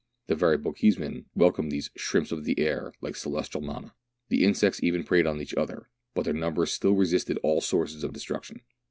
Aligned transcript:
The 0.25 0.33
very 0.33 0.57
Bochjesmen 0.57 1.25
welcomed 1.35 1.71
these 1.71 1.91
"shrimps 1.95 2.31
of 2.31 2.43
the 2.43 2.57
air" 2.59 2.91
like 3.01 3.15
celestial 3.15 3.61
manna; 3.61 3.93
the 4.29 4.43
insects 4.43 4.81
even 4.81 5.03
preyed 5.03 5.27
on 5.27 5.39
each 5.39 5.53
other, 5.53 5.89
but 6.15 6.25
their 6.25 6.33
numbers 6.33 6.71
still 6.73 6.95
resisted 6.95 7.37
all 7.43 7.61
sources 7.61 8.03
of 8.03 8.11
destruction. 8.11 8.61